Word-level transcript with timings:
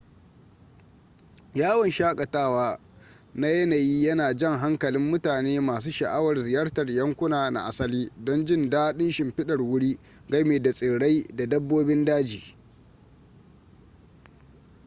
yawon 1.53 1.91
shakatawa 1.91 2.79
na 3.35 3.47
yanayi 3.47 4.03
yana 4.05 4.33
jan 4.35 4.57
hankalin 4.59 5.01
mutane 5.09 5.59
masu 5.59 5.91
sha'awar 5.91 6.37
ziyartar 6.43 6.91
yankuna 6.91 7.51
na 7.51 7.65
asali 7.65 8.09
don 8.23 8.45
jin 8.45 8.69
daɗin 8.69 9.11
shimfidar 9.11 9.61
wuri 9.61 9.99
gami 10.29 10.59
da 10.61 10.73
tsirrai 10.73 11.25
da 11.35 11.47
dabbobin 11.49 12.05
daji 12.05 12.57